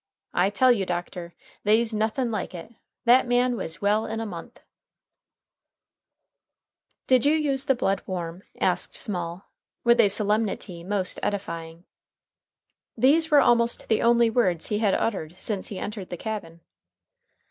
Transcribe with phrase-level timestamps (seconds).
[0.33, 2.73] I tell you, doctor, they's nothin' like it.
[3.05, 4.53] That man was well in a month."
[7.07, 7.11] [Illustration: MRS.
[7.11, 9.51] MEANS] "Did you use the blood warm?" asked Small,
[9.83, 11.83] with a solemnity most edifying.
[12.97, 16.61] These were almost the only words he had uttered since he entered the cabin.